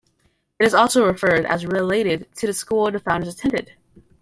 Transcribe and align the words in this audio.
It 0.59 0.65
is 0.65 0.73
also 0.73 1.05
referred 1.05 1.45
as 1.45 1.63
related 1.63 2.27
to 2.37 2.47
the 2.47 2.53
school 2.53 2.89
the 2.89 2.97
founders 2.97 3.35
attended. 3.35 3.73